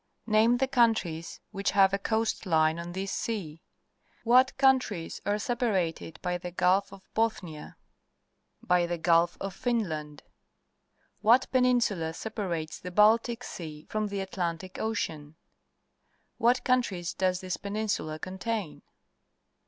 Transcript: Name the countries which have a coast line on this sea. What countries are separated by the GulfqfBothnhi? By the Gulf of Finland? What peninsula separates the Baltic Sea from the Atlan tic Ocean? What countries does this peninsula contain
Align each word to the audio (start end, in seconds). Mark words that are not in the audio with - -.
Name 0.25 0.57
the 0.57 0.67
countries 0.67 1.41
which 1.51 1.69
have 1.77 1.93
a 1.93 1.99
coast 1.99 2.47
line 2.47 2.79
on 2.79 2.93
this 2.93 3.11
sea. 3.11 3.61
What 4.23 4.57
countries 4.57 5.21
are 5.27 5.37
separated 5.37 6.17
by 6.23 6.39
the 6.39 6.51
GulfqfBothnhi? 6.51 7.75
By 8.63 8.87
the 8.87 8.97
Gulf 8.97 9.37
of 9.39 9.53
Finland? 9.53 10.23
What 11.21 11.51
peninsula 11.51 12.15
separates 12.15 12.79
the 12.79 12.89
Baltic 12.89 13.43
Sea 13.43 13.85
from 13.91 14.07
the 14.07 14.25
Atlan 14.25 14.57
tic 14.57 14.79
Ocean? 14.79 15.35
What 16.39 16.63
countries 16.63 17.13
does 17.13 17.41
this 17.41 17.57
peninsula 17.57 18.17
contain 18.17 18.81